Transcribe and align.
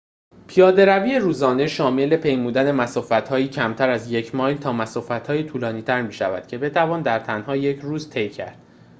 پیاده‌روی 0.47 1.15
روزانه 1.19 1.67
شامل 1.67 2.17
پیمودن 2.17 2.71
مسافت‌هایی 2.71 3.47
کمتر 3.47 3.89
از 3.89 4.11
یک 4.11 4.35
مایل 4.35 4.57
تا 4.57 4.73
مسافت‌های 4.73 5.43
طولانی‌تر 5.43 6.01
می‌شود 6.01 6.47
که 6.47 6.57
بتوان 6.57 7.01
در 7.01 7.19
تنها 7.19 7.55
یک 7.55 7.79
روز 7.79 8.09
طی 8.09 8.29
کرد 8.29 8.59